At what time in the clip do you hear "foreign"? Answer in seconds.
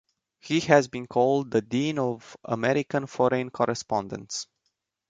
3.05-3.51